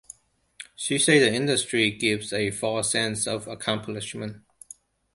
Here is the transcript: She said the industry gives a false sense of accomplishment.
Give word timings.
She 0.75 0.97
said 0.97 1.21
the 1.21 1.31
industry 1.31 1.91
gives 1.91 2.33
a 2.33 2.49
false 2.49 2.89
sense 2.91 3.27
of 3.27 3.47
accomplishment. 3.47 4.41